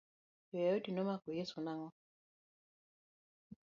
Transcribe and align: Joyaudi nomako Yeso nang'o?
Joyaudi 0.51 0.89
nomako 0.95 1.27
Yeso 1.37 1.57
nang'o? 1.65 1.87